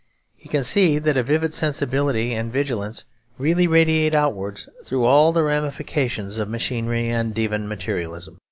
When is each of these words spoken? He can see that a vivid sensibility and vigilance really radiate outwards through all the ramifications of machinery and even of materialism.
He 0.35 0.49
can 0.49 0.63
see 0.63 0.97
that 0.97 1.15
a 1.15 1.21
vivid 1.21 1.53
sensibility 1.53 2.33
and 2.33 2.51
vigilance 2.51 3.05
really 3.37 3.67
radiate 3.67 4.15
outwards 4.15 4.67
through 4.83 5.05
all 5.05 5.31
the 5.31 5.43
ramifications 5.43 6.39
of 6.39 6.49
machinery 6.49 7.07
and 7.09 7.37
even 7.37 7.61
of 7.61 7.69
materialism. 7.69 8.39